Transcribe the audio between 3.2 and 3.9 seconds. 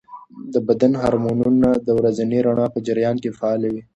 کې فعاله وي.